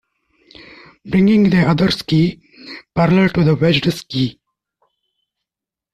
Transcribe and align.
Bringing 1.05 1.51
the 1.51 1.63
other 1.67 1.91
ski 1.91 2.41
parallel 2.95 3.29
to 3.29 3.43
the 3.43 3.53
wedged 3.53 3.93
ski. 3.93 4.39